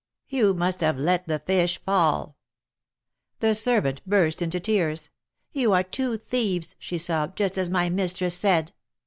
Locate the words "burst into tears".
4.07-5.11